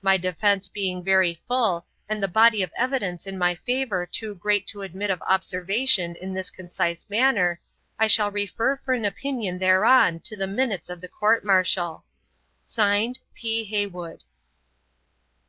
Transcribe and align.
My 0.00 0.16
defence 0.16 0.68
being 0.68 1.02
very 1.02 1.42
full, 1.48 1.86
and 2.08 2.22
the 2.22 2.28
body 2.28 2.62
of 2.62 2.70
evidence 2.78 3.26
in 3.26 3.36
my 3.36 3.56
favour 3.56 4.06
too 4.06 4.36
great 4.36 4.64
to 4.68 4.82
admit 4.82 5.10
of 5.10 5.20
observation 5.22 6.14
in 6.22 6.32
this 6.32 6.50
concise 6.52 7.10
manner, 7.10 7.60
I 7.98 8.06
shall 8.06 8.30
refer 8.30 8.76
for 8.76 8.94
an 8.94 9.04
opinion 9.04 9.58
thereon 9.58 10.20
to 10.20 10.36
the 10.36 10.46
minutes 10.46 10.88
of 10.88 11.00
the 11.00 11.08
court 11.08 11.44
martial. 11.44 12.04
(Signed) 12.64 13.18
'P. 13.34 13.64
HEYWOOD.' 13.64 14.22